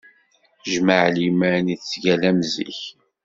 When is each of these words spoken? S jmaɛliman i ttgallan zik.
S 0.63 0.65
jmaɛliman 0.73 1.65
i 1.73 1.75
ttgallan 1.77 2.39
zik. 2.53 2.81